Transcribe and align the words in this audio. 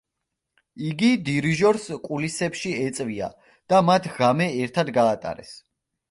იგი 0.91 1.09
დირიჟორს 1.25 1.83
კულისებში 2.07 2.71
ეწვია 2.85 3.27
და 3.73 3.81
მათ 3.91 4.07
ღამე 4.15 4.47
ერთად 4.63 4.91
გაატარეს. 4.97 5.53